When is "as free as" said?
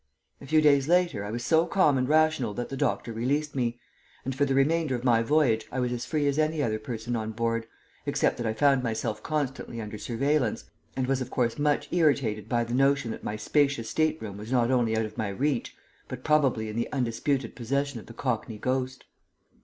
5.91-6.39